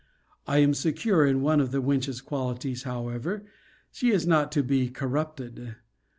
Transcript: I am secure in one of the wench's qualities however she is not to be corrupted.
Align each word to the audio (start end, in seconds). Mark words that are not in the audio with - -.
I 0.47 0.57
am 0.57 0.73
secure 0.73 1.27
in 1.27 1.41
one 1.43 1.59
of 1.61 1.69
the 1.69 1.79
wench's 1.79 2.21
qualities 2.21 2.81
however 2.81 3.45
she 3.91 4.09
is 4.09 4.25
not 4.25 4.51
to 4.53 4.63
be 4.63 4.89
corrupted. 4.89 5.75